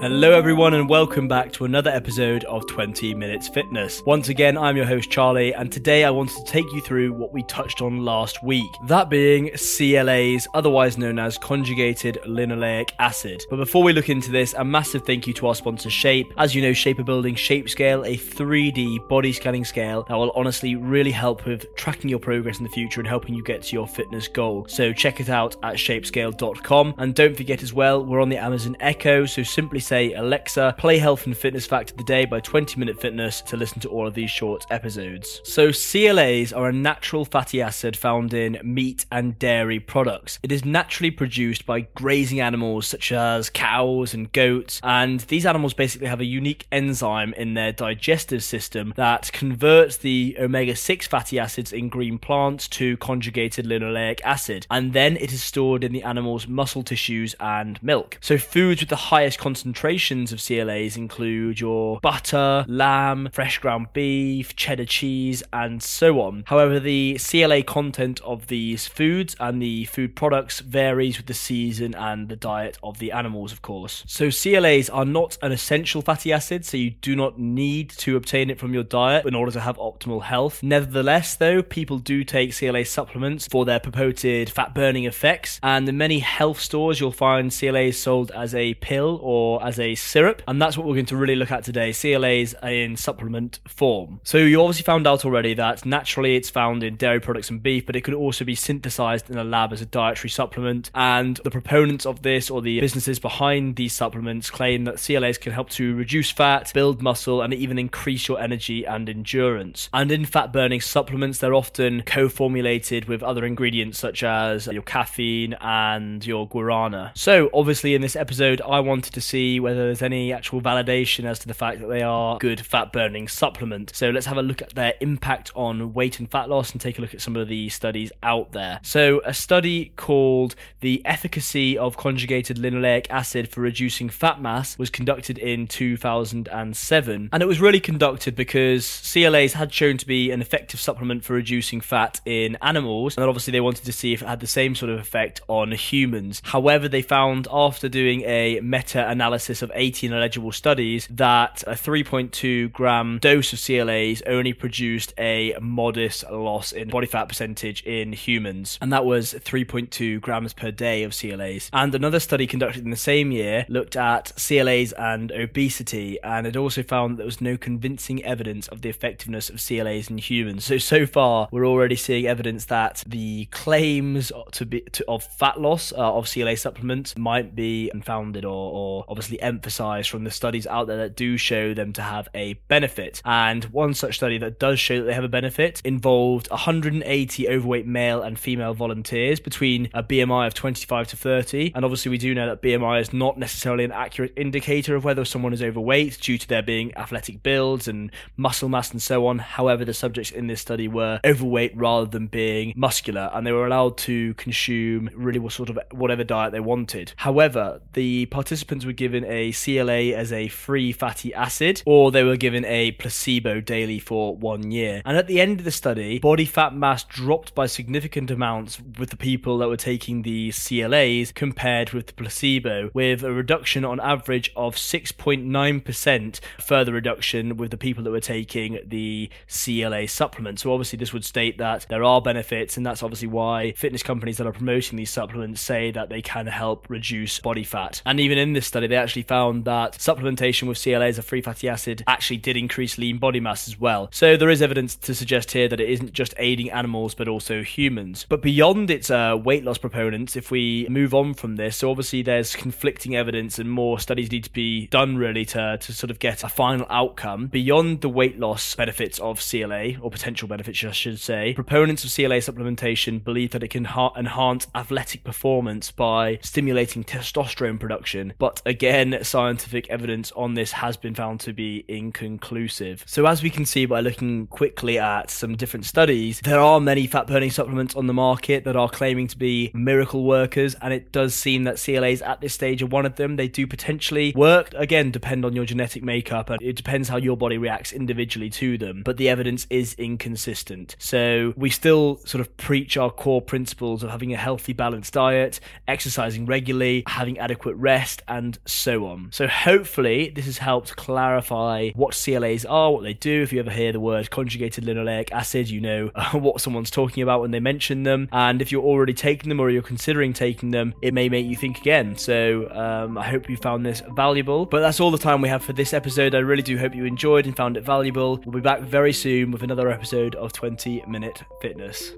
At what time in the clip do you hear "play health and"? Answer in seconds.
30.78-31.36